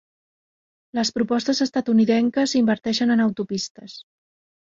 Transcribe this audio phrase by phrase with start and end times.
[0.99, 4.01] Les propostes estatunidenques inverteixen en autopistes.